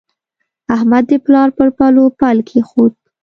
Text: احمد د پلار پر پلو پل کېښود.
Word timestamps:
احمد 0.75 1.03
د 1.09 1.13
پلار 1.25 1.49
پر 1.57 1.67
پلو 1.77 2.05
پل 2.19 2.37
کېښود. 2.47 2.93